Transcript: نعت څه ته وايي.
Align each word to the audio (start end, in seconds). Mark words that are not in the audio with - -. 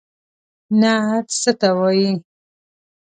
نعت 0.79 1.27
څه 1.41 1.51
ته 1.59 1.69
وايي. 1.79 2.11